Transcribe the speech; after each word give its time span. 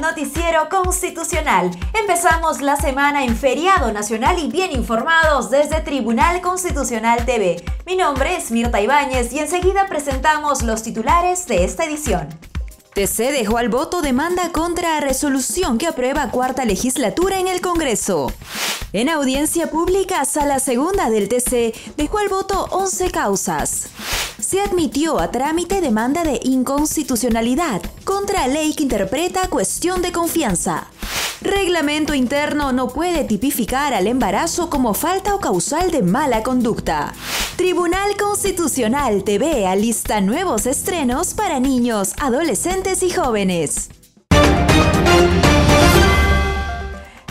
Noticiero 0.00 0.68
constitucional. 0.68 1.70
Empezamos 1.92 2.60
la 2.60 2.76
semana 2.76 3.24
en 3.24 3.36
feriado 3.36 3.92
nacional 3.92 4.38
y 4.38 4.48
bien 4.48 4.70
informados 4.70 5.50
desde 5.50 5.80
Tribunal 5.80 6.40
Constitucional 6.40 7.24
TV. 7.26 7.64
Mi 7.84 7.96
nombre 7.96 8.36
es 8.36 8.52
Mirta 8.52 8.80
Ibáñez 8.80 9.32
y 9.32 9.40
enseguida 9.40 9.86
presentamos 9.88 10.62
los 10.62 10.84
titulares 10.84 11.46
de 11.46 11.64
esta 11.64 11.84
edición. 11.84 12.28
TC 12.94 13.32
dejó 13.32 13.58
al 13.58 13.68
voto 13.68 14.00
demanda 14.00 14.50
contra 14.52 15.00
resolución 15.00 15.78
que 15.78 15.88
aprueba 15.88 16.30
cuarta 16.30 16.64
legislatura 16.64 17.38
en 17.38 17.48
el 17.48 17.60
Congreso. 17.60 18.32
En 18.92 19.08
audiencia 19.08 19.70
pública, 19.70 20.24
sala 20.24 20.60
segunda 20.60 21.10
del 21.10 21.28
TC 21.28 21.74
dejó 21.96 22.18
al 22.18 22.28
voto 22.28 22.66
11 22.70 23.10
causas. 23.10 23.88
Se 24.48 24.62
admitió 24.62 25.20
a 25.20 25.30
trámite 25.30 25.82
demanda 25.82 26.24
de 26.24 26.40
inconstitucionalidad 26.42 27.82
contra 28.04 28.48
ley 28.48 28.72
que 28.72 28.82
interpreta 28.82 29.50
cuestión 29.50 30.00
de 30.00 30.10
confianza. 30.10 30.86
Reglamento 31.42 32.14
interno 32.14 32.72
no 32.72 32.88
puede 32.88 33.24
tipificar 33.24 33.92
al 33.92 34.06
embarazo 34.06 34.70
como 34.70 34.94
falta 34.94 35.34
o 35.34 35.38
causal 35.38 35.90
de 35.90 36.00
mala 36.00 36.42
conducta. 36.42 37.12
Tribunal 37.56 38.16
Constitucional 38.16 39.22
TV 39.22 39.66
alista 39.66 40.22
nuevos 40.22 40.64
estrenos 40.64 41.34
para 41.34 41.60
niños, 41.60 42.14
adolescentes 42.18 43.02
y 43.02 43.10
jóvenes. 43.10 43.90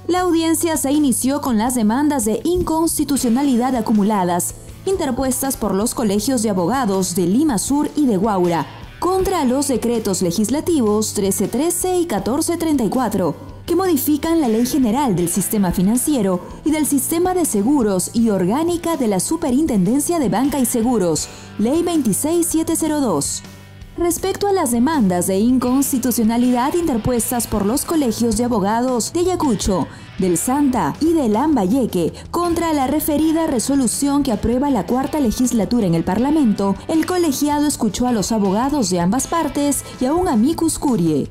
La 0.07 0.19
audiencia 0.19 0.75
se 0.75 0.91
inició 0.91 1.39
con 1.39 1.57
las 1.57 1.73
demandas 1.73 2.25
de 2.25 2.41
inconstitucionalidad 2.43 3.73
acumuladas 3.77 4.55
interpuestas 4.85 5.55
por 5.55 5.73
los 5.73 5.95
colegios 5.95 6.43
de 6.43 6.49
abogados 6.49 7.15
de 7.15 7.25
Lima 7.27 7.57
Sur 7.57 7.89
y 7.95 8.07
de 8.07 8.17
Guaura 8.17 8.67
contra 8.99 9.45
los 9.45 9.69
decretos 9.69 10.21
legislativos 10.21 11.17
1313 11.17 11.95
y 11.95 11.99
1434 12.01 13.35
que 13.65 13.75
modifican 13.77 14.41
la 14.41 14.49
Ley 14.49 14.65
General 14.65 15.15
del 15.15 15.29
Sistema 15.29 15.71
Financiero 15.71 16.41
y 16.65 16.71
del 16.71 16.85
Sistema 16.85 17.33
de 17.33 17.45
Seguros 17.45 18.11
y 18.13 18.29
Orgánica 18.29 18.97
de 18.97 19.07
la 19.07 19.21
Superintendencia 19.21 20.19
de 20.19 20.27
Banca 20.27 20.59
y 20.59 20.65
Seguros, 20.65 21.29
Ley 21.57 21.83
26702. 21.83 23.54
Respecto 23.97 24.49
a 24.49 24.51
las 24.51 24.71
demandas 24.71 25.25
de 25.27 25.37
inconstitucionalidad 25.37 26.73
interpuestas 26.73 27.47
por 27.47 27.65
los 27.65 27.85
colegios 27.85 28.35
de 28.35 28.43
abogados 28.43 29.13
de 29.13 29.21
Ayacucho, 29.21 29.87
del 30.19 30.37
Santa 30.37 30.93
y 30.99 31.13
del 31.13 31.31
Lambayeque 31.31 32.11
contra 32.29 32.73
la 32.73 32.87
referida 32.87 33.47
resolución 33.47 34.23
que 34.23 34.33
aprueba 34.33 34.69
la 34.69 34.85
cuarta 34.85 35.21
legislatura 35.21 35.87
en 35.87 35.95
el 35.95 36.03
Parlamento, 36.03 36.75
el 36.89 37.05
colegiado 37.05 37.67
escuchó 37.67 38.05
a 38.05 38.11
los 38.11 38.33
abogados 38.33 38.89
de 38.89 38.99
ambas 38.99 39.27
partes 39.27 39.85
y 40.01 40.05
a 40.05 40.13
un 40.13 40.27
amicus 40.27 40.77
curie. 40.77 41.29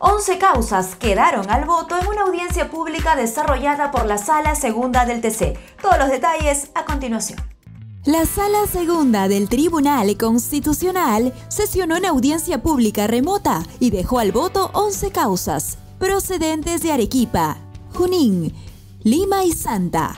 11 0.00 0.38
causas 0.38 0.94
quedaron 0.94 1.50
al 1.50 1.64
voto 1.64 1.98
en 1.98 2.06
una 2.06 2.22
audiencia 2.22 2.70
pública 2.70 3.16
desarrollada 3.16 3.90
por 3.90 4.06
la 4.06 4.16
Sala 4.16 4.54
Segunda 4.54 5.04
del 5.04 5.20
TC. 5.20 5.58
Todos 5.82 5.98
los 5.98 6.08
detalles 6.08 6.70
a 6.74 6.84
continuación. 6.84 7.38
La 8.04 8.24
Sala 8.24 8.66
Segunda 8.70 9.26
del 9.26 9.48
Tribunal 9.48 10.16
Constitucional 10.16 11.34
sesionó 11.48 11.96
en 11.96 12.06
audiencia 12.06 12.62
pública 12.62 13.08
remota 13.08 13.62
y 13.80 13.90
dejó 13.90 14.20
al 14.20 14.30
voto 14.30 14.70
11 14.72 15.10
causas 15.10 15.78
procedentes 15.98 16.82
de 16.82 16.92
Arequipa, 16.92 17.58
Junín, 17.92 18.54
Lima 19.02 19.44
y 19.44 19.52
Santa. 19.52 20.16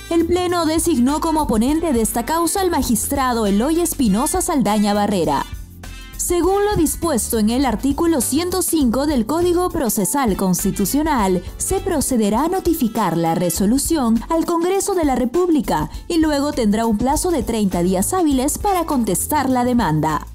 El 0.09 0.25
Pleno 0.25 0.65
designó 0.65 1.19
como 1.19 1.45
ponente 1.45 1.91
de 1.91 2.01
esta 2.01 2.23
causa 2.25 2.61
al 2.61 2.71
magistrado 2.71 3.47
Eloy 3.47 3.81
Espinosa 3.81 4.41
Saldaña 4.41 4.93
Barrera. 4.93 5.45
Según 6.17 6.65
lo 6.65 6.75
dispuesto 6.75 7.39
en 7.39 7.49
el 7.49 7.65
artículo 7.65 8.21
105 8.21 9.05
del 9.05 9.25
Código 9.25 9.69
Procesal 9.69 10.35
Constitucional, 10.35 11.43
se 11.57 11.79
procederá 11.79 12.45
a 12.45 12.47
notificar 12.47 13.17
la 13.17 13.35
resolución 13.35 14.21
al 14.29 14.45
Congreso 14.45 14.95
de 14.95 15.05
la 15.05 15.15
República 15.15 15.89
y 16.07 16.19
luego 16.19 16.53
tendrá 16.53 16.85
un 16.85 16.97
plazo 16.97 17.31
de 17.31 17.43
30 17.43 17.83
días 17.83 18.13
hábiles 18.13 18.57
para 18.57 18.85
contestar 18.85 19.49
la 19.49 19.63
demanda. 19.63 20.25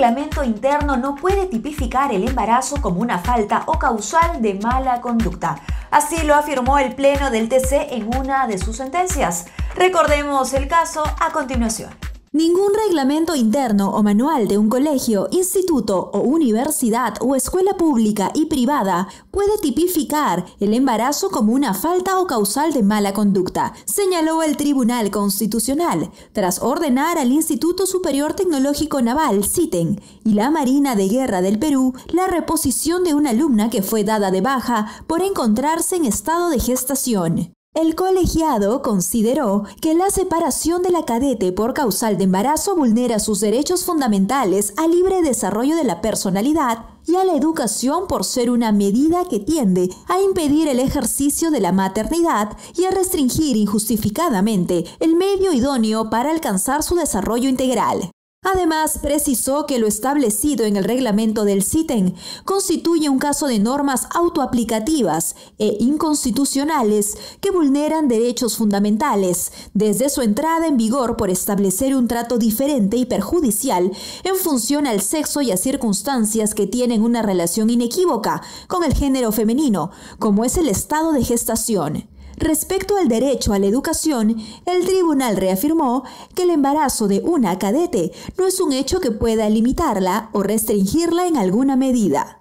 Reglamento 0.00 0.42
interno 0.42 0.96
no 0.96 1.14
puede 1.14 1.44
tipificar 1.44 2.10
el 2.10 2.26
embarazo 2.26 2.80
como 2.80 3.02
una 3.02 3.18
falta 3.18 3.64
o 3.66 3.78
causal 3.78 4.40
de 4.40 4.54
mala 4.54 5.02
conducta. 5.02 5.60
Así 5.90 6.22
lo 6.22 6.34
afirmó 6.34 6.78
el 6.78 6.94
Pleno 6.94 7.30
del 7.30 7.50
TC 7.50 7.92
en 7.92 8.16
una 8.16 8.46
de 8.46 8.56
sus 8.56 8.78
sentencias. 8.78 9.44
Recordemos 9.76 10.54
el 10.54 10.68
caso 10.68 11.04
a 11.20 11.32
continuación. 11.32 11.90
Ningún 12.32 12.72
reglamento 12.86 13.34
interno 13.34 13.90
o 13.90 14.04
manual 14.04 14.46
de 14.46 14.56
un 14.56 14.68
colegio, 14.68 15.26
instituto 15.32 16.12
o 16.12 16.20
universidad 16.20 17.14
o 17.20 17.34
escuela 17.34 17.76
pública 17.76 18.30
y 18.34 18.46
privada 18.46 19.08
puede 19.32 19.58
tipificar 19.58 20.46
el 20.60 20.72
embarazo 20.72 21.30
como 21.30 21.52
una 21.52 21.74
falta 21.74 22.20
o 22.20 22.28
causal 22.28 22.72
de 22.72 22.84
mala 22.84 23.12
conducta, 23.14 23.72
señaló 23.84 24.44
el 24.44 24.56
Tribunal 24.56 25.10
Constitucional, 25.10 26.12
tras 26.32 26.62
ordenar 26.62 27.18
al 27.18 27.32
Instituto 27.32 27.84
Superior 27.84 28.34
Tecnológico 28.34 29.02
Naval, 29.02 29.44
CITEN, 29.44 30.00
y 30.24 30.34
la 30.34 30.52
Marina 30.52 30.94
de 30.94 31.08
Guerra 31.08 31.42
del 31.42 31.58
Perú 31.58 31.94
la 32.12 32.28
reposición 32.28 33.02
de 33.02 33.12
una 33.12 33.30
alumna 33.30 33.70
que 33.70 33.82
fue 33.82 34.04
dada 34.04 34.30
de 34.30 34.40
baja 34.40 34.86
por 35.08 35.22
encontrarse 35.22 35.96
en 35.96 36.04
estado 36.04 36.50
de 36.50 36.60
gestación. 36.60 37.54
El 37.72 37.94
colegiado 37.94 38.82
consideró 38.82 39.62
que 39.80 39.94
la 39.94 40.10
separación 40.10 40.82
de 40.82 40.90
la 40.90 41.04
cadete 41.04 41.52
por 41.52 41.72
causal 41.72 42.18
de 42.18 42.24
embarazo 42.24 42.74
vulnera 42.74 43.20
sus 43.20 43.38
derechos 43.38 43.84
fundamentales 43.84 44.74
al 44.76 44.90
libre 44.90 45.22
desarrollo 45.22 45.76
de 45.76 45.84
la 45.84 46.00
personalidad 46.00 46.86
y 47.06 47.14
a 47.14 47.24
la 47.24 47.36
educación 47.36 48.08
por 48.08 48.24
ser 48.24 48.50
una 48.50 48.72
medida 48.72 49.24
que 49.24 49.38
tiende 49.38 49.88
a 50.08 50.20
impedir 50.20 50.66
el 50.66 50.80
ejercicio 50.80 51.52
de 51.52 51.60
la 51.60 51.70
maternidad 51.70 52.56
y 52.76 52.86
a 52.86 52.90
restringir 52.90 53.56
injustificadamente 53.56 54.84
el 54.98 55.14
medio 55.14 55.52
idóneo 55.52 56.10
para 56.10 56.32
alcanzar 56.32 56.82
su 56.82 56.96
desarrollo 56.96 57.48
integral. 57.48 58.10
Además, 58.42 58.98
precisó 59.02 59.66
que 59.66 59.78
lo 59.78 59.86
establecido 59.86 60.64
en 60.64 60.76
el 60.76 60.84
reglamento 60.84 61.44
del 61.44 61.62
CITEN 61.62 62.14
constituye 62.46 63.10
un 63.10 63.18
caso 63.18 63.46
de 63.46 63.58
normas 63.58 64.08
autoaplicativas 64.14 65.36
e 65.58 65.76
inconstitucionales 65.78 67.18
que 67.42 67.50
vulneran 67.50 68.08
derechos 68.08 68.56
fundamentales, 68.56 69.52
desde 69.74 70.08
su 70.08 70.22
entrada 70.22 70.66
en 70.66 70.78
vigor 70.78 71.18
por 71.18 71.28
establecer 71.28 71.94
un 71.94 72.08
trato 72.08 72.38
diferente 72.38 72.96
y 72.96 73.04
perjudicial 73.04 73.92
en 74.24 74.36
función 74.36 74.86
al 74.86 75.02
sexo 75.02 75.42
y 75.42 75.52
a 75.52 75.58
circunstancias 75.58 76.54
que 76.54 76.66
tienen 76.66 77.02
una 77.02 77.20
relación 77.20 77.68
inequívoca 77.68 78.40
con 78.68 78.84
el 78.84 78.94
género 78.94 79.32
femenino, 79.32 79.90
como 80.18 80.46
es 80.46 80.56
el 80.56 80.68
estado 80.68 81.12
de 81.12 81.24
gestación. 81.24 82.09
Respecto 82.40 82.96
al 82.96 83.08
derecho 83.08 83.52
a 83.52 83.58
la 83.58 83.66
educación, 83.66 84.34
el 84.64 84.86
tribunal 84.86 85.36
reafirmó 85.36 86.04
que 86.34 86.44
el 86.44 86.50
embarazo 86.50 87.06
de 87.06 87.20
una 87.20 87.58
cadete 87.58 88.12
no 88.38 88.46
es 88.46 88.60
un 88.60 88.72
hecho 88.72 88.98
que 88.98 89.10
pueda 89.10 89.50
limitarla 89.50 90.30
o 90.32 90.42
restringirla 90.42 91.26
en 91.26 91.36
alguna 91.36 91.76
medida. 91.76 92.38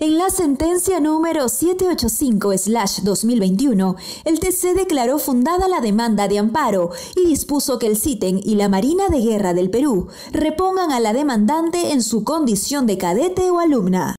En 0.00 0.18
la 0.18 0.30
sentencia 0.30 0.98
número 0.98 1.44
785-2021, 1.44 3.96
el 4.24 4.40
TC 4.40 4.74
declaró 4.74 5.18
fundada 5.18 5.68
la 5.68 5.82
demanda 5.82 6.26
de 6.26 6.38
amparo 6.38 6.88
y 7.14 7.26
dispuso 7.26 7.78
que 7.78 7.86
el 7.86 7.98
CITEN 7.98 8.40
y 8.42 8.54
la 8.54 8.70
Marina 8.70 9.08
de 9.08 9.20
Guerra 9.20 9.52
del 9.52 9.68
Perú 9.70 10.08
repongan 10.32 10.90
a 10.90 11.00
la 11.00 11.12
demandante 11.12 11.92
en 11.92 12.02
su 12.02 12.24
condición 12.24 12.86
de 12.86 12.96
cadete 12.96 13.50
o 13.50 13.60
alumna. 13.60 14.16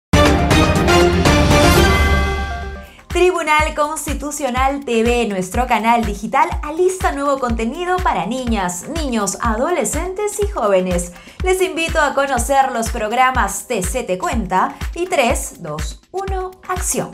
Tribunal 3.16 3.74
Constitucional 3.76 4.84
TV, 4.84 5.26
nuestro 5.30 5.68
canal 5.68 6.04
digital, 6.04 6.50
alista 6.62 7.14
nuevo 7.14 7.40
contenido 7.40 7.96
para 8.04 8.26
niñas, 8.26 8.90
niños, 8.90 9.38
adolescentes 9.40 10.38
y 10.44 10.48
jóvenes. 10.48 11.14
Les 11.42 11.62
invito 11.62 12.02
a 12.02 12.14
conocer 12.14 12.74
los 12.74 12.90
programas 12.90 13.68
TC 13.68 14.18
Cuenta 14.20 14.76
y 14.96 15.06
3, 15.06 15.64
2, 15.64 16.02
1, 16.12 16.52
Acción. 16.68 17.12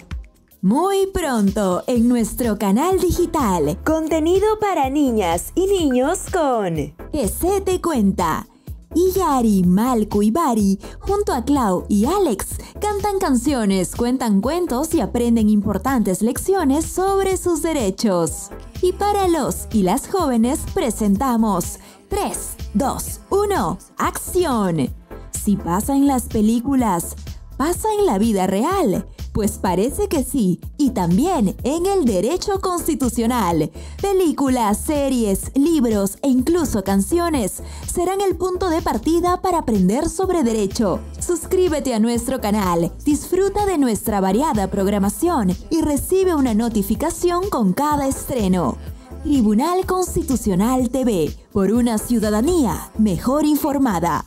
Muy 0.63 1.05
pronto 1.13 1.83
en 1.85 2.09
nuestro 2.09 2.57
canal 2.57 2.99
digital, 2.99 3.77
contenido 3.83 4.57
para 4.59 4.89
niñas 4.89 5.51
y 5.53 5.67
niños 5.67 6.21
con 6.33 6.95
Te 7.11 7.79
Cuenta 7.79 8.47
Yari, 8.95 9.63
Malco 9.63 10.21
y 10.21 10.31
Bari, 10.31 10.79
junto 10.99 11.33
a 11.33 11.43
Clau 11.43 11.85
y 11.89 12.05
Alex, 12.05 12.57
cantan 12.79 13.19
canciones, 13.19 13.95
cuentan 13.95 14.41
cuentos 14.41 14.93
y 14.93 15.01
aprenden 15.01 15.49
importantes 15.49 16.21
lecciones 16.21 16.85
sobre 16.85 17.37
sus 17.37 17.61
derechos. 17.61 18.49
Y 18.81 18.93
para 18.93 19.27
los 19.27 19.67
y 19.71 19.83
las 19.83 20.07
jóvenes 20.07 20.59
presentamos 20.73 21.79
3, 22.09 22.55
2, 22.73 23.19
1, 23.29 23.77
acción. 23.97 24.89
Si 25.31 25.55
pasa 25.55 25.95
en 25.95 26.07
las 26.07 26.23
películas, 26.23 27.15
pasa 27.57 27.87
en 27.97 28.05
la 28.05 28.17
vida 28.17 28.47
real. 28.47 29.05
Pues 29.31 29.59
parece 29.59 30.09
que 30.09 30.25
sí, 30.25 30.59
y 30.77 30.89
también 30.89 31.55
en 31.63 31.85
el 31.85 32.03
derecho 32.03 32.59
constitucional. 32.59 33.71
Películas, 34.01 34.77
series, 34.77 35.51
libros 35.55 36.17
e 36.21 36.27
incluso 36.27 36.83
canciones 36.83 37.63
serán 37.89 38.19
el 38.19 38.35
punto 38.35 38.69
de 38.69 38.81
partida 38.81 39.41
para 39.41 39.59
aprender 39.59 40.09
sobre 40.09 40.43
derecho. 40.43 40.99
Suscríbete 41.19 41.93
a 41.93 41.99
nuestro 41.99 42.41
canal, 42.41 42.91
disfruta 43.05 43.65
de 43.65 43.77
nuestra 43.77 44.19
variada 44.19 44.67
programación 44.67 45.55
y 45.69 45.81
recibe 45.81 46.35
una 46.35 46.53
notificación 46.53 47.49
con 47.49 47.71
cada 47.71 48.07
estreno. 48.07 48.77
Tribunal 49.23 49.85
Constitucional 49.85 50.89
TV, 50.89 51.33
por 51.53 51.71
una 51.71 51.99
ciudadanía 51.99 52.91
mejor 52.97 53.45
informada. 53.45 54.25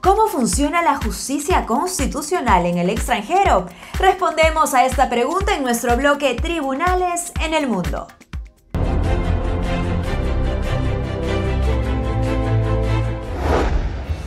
¿Cómo 0.00 0.28
funciona 0.28 0.80
la 0.82 0.96
justicia 0.96 1.66
constitucional 1.66 2.66
en 2.66 2.78
el 2.78 2.88
extranjero? 2.88 3.66
Respondemos 3.98 4.72
a 4.72 4.86
esta 4.86 5.08
pregunta 5.08 5.56
en 5.56 5.62
nuestro 5.62 5.96
bloque 5.96 6.34
Tribunales 6.34 7.32
en 7.40 7.52
el 7.52 7.66
Mundo. 7.66 8.06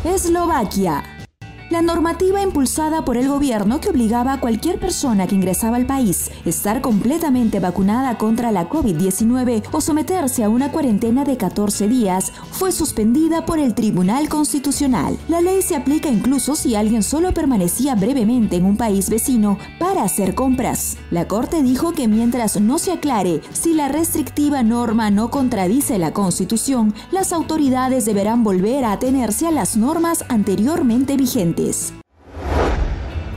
Eslovaquia 0.03 1.03
la 1.71 1.81
normativa 1.81 2.41
impulsada 2.41 3.05
por 3.05 3.15
el 3.15 3.29
gobierno 3.29 3.79
que 3.79 3.89
obligaba 3.89 4.33
a 4.33 4.39
cualquier 4.41 4.77
persona 4.77 5.25
que 5.25 5.35
ingresaba 5.35 5.77
al 5.77 5.85
país 5.85 6.29
estar 6.43 6.81
completamente 6.81 7.61
vacunada 7.61 8.17
contra 8.17 8.51
la 8.51 8.67
COVID-19 8.67 9.63
o 9.71 9.79
someterse 9.79 10.43
a 10.43 10.49
una 10.49 10.69
cuarentena 10.73 11.23
de 11.23 11.37
14 11.37 11.87
días 11.87 12.33
fue 12.51 12.73
suspendida 12.73 13.45
por 13.45 13.57
el 13.57 13.73
Tribunal 13.73 14.27
Constitucional. 14.27 15.17
La 15.29 15.39
ley 15.39 15.61
se 15.61 15.77
aplica 15.77 16.09
incluso 16.09 16.55
si 16.55 16.75
alguien 16.75 17.03
solo 17.03 17.33
permanecía 17.33 17.95
brevemente 17.95 18.57
en 18.57 18.65
un 18.65 18.75
país 18.75 19.09
vecino 19.09 19.57
para 19.79 20.03
hacer 20.03 20.35
compras. 20.35 20.97
La 21.09 21.29
Corte 21.29 21.63
dijo 21.63 21.93
que 21.93 22.09
mientras 22.09 22.59
no 22.59 22.79
se 22.79 22.91
aclare 22.91 23.41
si 23.53 23.73
la 23.73 23.87
restrictiva 23.87 24.61
norma 24.61 25.09
no 25.09 25.31
contradice 25.31 25.97
la 25.99 26.11
Constitución, 26.11 26.93
las 27.11 27.31
autoridades 27.31 28.03
deberán 28.03 28.43
volver 28.43 28.83
a 28.83 28.91
atenerse 28.91 29.47
a 29.47 29.51
las 29.51 29.77
normas 29.77 30.25
anteriormente 30.27 31.15
vigentes. 31.15 31.60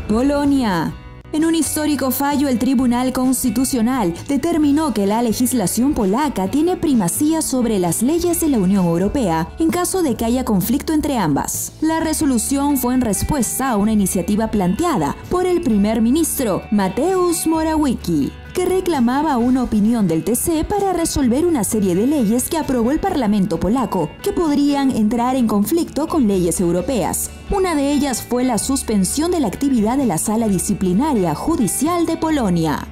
Polonia. 0.09 0.95
En 1.33 1.45
un 1.45 1.57
histórico 1.57 2.13
fallo, 2.13 2.49
el 2.49 2.61
Tribunal 2.61 3.13
Constitucional 3.13 4.15
determinó 4.29 4.95
que 4.95 5.05
la 5.05 5.21
legislación 5.21 5.93
polaca 5.93 6.49
tiene 6.49 6.77
primacía 6.77 7.43
sobre 7.43 7.81
las 7.81 8.03
leyes 8.03 8.41
de 8.41 8.49
la 8.49 8.59
Unión 8.59 8.85
Europea 8.87 9.49
en 9.59 9.71
caso 9.71 10.05
de 10.05 10.15
que 10.15 10.25
haya 10.25 10.45
conflicto 10.45 10.93
entre 10.93 11.19
ambas. 11.19 11.73
La 11.81 11.99
resolución 11.99 12.77
fue 12.77 12.95
en 12.95 13.01
respuesta 13.01 13.71
a 13.71 13.77
una 13.77 13.93
iniciativa 13.93 14.49
planteada 14.53 15.17
por 15.29 15.47
el 15.47 15.61
primer 15.61 16.01
ministro 16.01 16.63
Mateusz 16.71 17.49
Morawiecki 17.49 18.44
que 18.55 18.65
reclamaba 18.65 19.37
una 19.37 19.65
opinión 19.65 20.09
del 20.09 20.25
TC 20.25 20.65
para 20.67 20.93
resolver 20.93 21.45
una 21.45 21.65
serie 21.65 21.95
de 21.95 22.07
leyes 22.07 22.49
que 22.49 22.57
aprobó 22.57 22.93
el 22.93 23.01
Parlamento 23.01 23.59
polaco, 23.61 24.11
que 24.23 24.33
podrían 24.33 24.91
entrar 24.91 25.37
en 25.37 25.49
conflicto 25.49 26.07
con 26.07 26.29
leyes 26.29 26.61
europeas. 26.61 27.31
Una 27.51 27.75
de 27.75 27.93
ellas 27.93 28.23
fue 28.23 28.45
la 28.45 28.59
suspensión 28.59 29.33
de 29.33 29.41
la 29.41 29.49
actividad 29.49 29.99
de 29.99 30.07
la 30.07 30.19
Sala 30.19 30.49
Disciplinaria 30.49 31.35
Judicial 31.35 32.07
de 32.07 32.17
Polonia. 32.17 32.89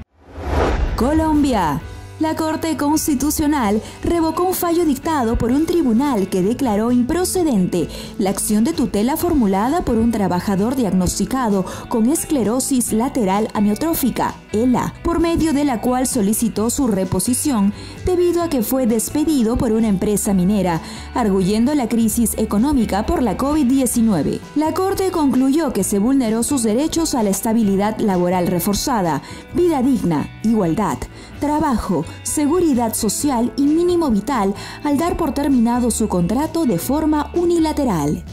Colombia. 0.97 1.81
La 2.23 2.37
Corte 2.37 2.77
Constitucional 2.77 3.83
revocó 4.05 4.45
un 4.45 4.55
fallo 4.55 4.85
dictado 4.85 5.37
por 5.37 5.51
un 5.51 5.67
tribunal 5.67 6.29
que 6.29 6.41
declaró 6.41 6.93
improcedente 6.93 7.89
la 8.17 8.31
acción 8.31 8.63
de 8.63 8.73
tutela 8.73 9.17
formulada 9.17 9.85
por 9.85 9.99
un 9.99 10.13
trabajador 10.13 10.77
diagnosticado 10.77 11.67
con 11.89 12.09
esclerosis 12.09 12.93
lateral 12.93 13.49
amiotrófica, 13.55 14.37
ELA, 14.53 14.95
por 15.03 15.19
medio 15.19 15.53
de 15.53 15.65
la 15.65 15.81
cual 15.81 16.07
solicitó 16.07 16.71
su 16.71 16.87
reposición 16.87 17.73
debido 18.07 18.45
a 18.45 18.49
que 18.49 18.63
fue 18.63 18.87
despedido 18.87 19.57
por 19.57 19.73
una 19.73 19.89
empresa 19.89 20.33
minera, 20.33 20.81
arguyendo 21.15 21.75
la 21.75 21.89
crisis 21.89 22.35
económica 22.39 23.05
por 23.05 23.21
la 23.21 23.37
COVID-19. 23.37 24.39
La 24.55 24.75
Corte 24.75 25.11
concluyó 25.11 25.73
que 25.73 25.83
se 25.83 25.99
vulneró 25.99 26.45
sus 26.45 26.63
derechos 26.63 27.17
a 27.17 27.25
la 27.25 27.31
estabilidad 27.31 27.99
laboral 27.99 28.47
reforzada, 28.47 29.23
vida 29.55 29.83
digna, 29.83 30.31
igualdad, 30.45 30.99
trabajo, 31.41 32.05
seguridad 32.23 32.95
social 32.95 33.53
y 33.57 33.63
mínimo 33.63 34.11
vital 34.11 34.55
al 34.85 34.99
dar 34.99 35.17
por 35.17 35.33
terminado 35.33 35.91
su 35.91 36.09
contrato 36.09 36.65
de 36.65 36.79
forma 36.79 37.31
unilateral. 37.35 38.25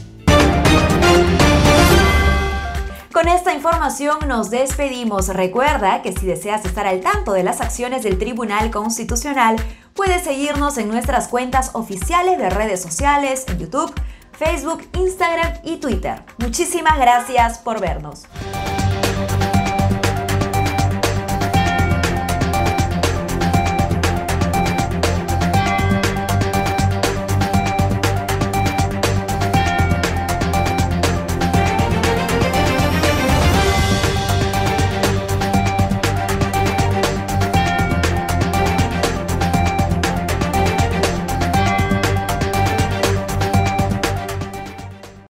Con 3.12 3.26
esta 3.26 3.52
información 3.54 4.16
nos 4.28 4.50
despedimos. 4.50 5.28
Recuerda 5.28 6.00
que 6.00 6.12
si 6.12 6.26
deseas 6.26 6.64
estar 6.64 6.86
al 6.86 7.00
tanto 7.00 7.32
de 7.32 7.42
las 7.42 7.60
acciones 7.60 8.04
del 8.04 8.18
Tribunal 8.18 8.70
Constitucional, 8.70 9.56
puedes 9.94 10.22
seguirnos 10.22 10.78
en 10.78 10.88
nuestras 10.88 11.26
cuentas 11.26 11.70
oficiales 11.74 12.38
de 12.38 12.48
redes 12.50 12.80
sociales, 12.80 13.44
en 13.48 13.58
YouTube, 13.58 13.92
Facebook, 14.32 14.88
Instagram 14.96 15.54
y 15.64 15.78
Twitter. 15.78 16.22
Muchísimas 16.38 16.98
gracias 16.98 17.58
por 17.58 17.80
vernos. 17.80 18.22